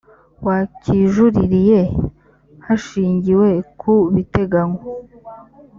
wakijuririye 0.45 1.81
hashingiwe 2.65 3.49
ku 3.79 3.93
biteganywa 4.13 4.79